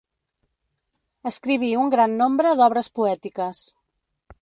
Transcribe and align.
Escriví 1.33 1.71
un 1.83 1.93
gran 1.97 2.17
nombre 2.25 2.57
d'obres 2.63 2.93
poètiques. 3.01 3.65